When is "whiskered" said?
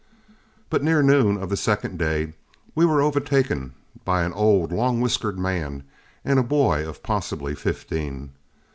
4.99-5.37